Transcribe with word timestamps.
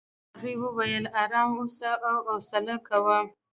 هغې 0.39 0.53
وویل 0.63 1.05
ارام 1.23 1.49
اوسه 1.59 1.91
او 2.07 2.15
حوصله 2.27 2.75
کوه. 2.87 3.19